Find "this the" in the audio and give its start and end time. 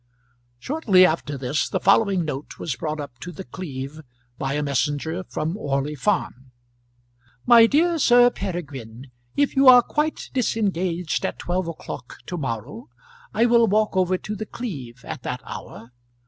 1.37-1.79